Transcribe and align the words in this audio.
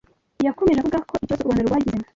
Yakomeje 0.45 0.79
avuga 0.79 0.99
ko 1.07 1.13
ikibazo 1.23 1.41
u 1.43 1.47
Rwanda 1.47 1.67
rwagize 1.67 2.05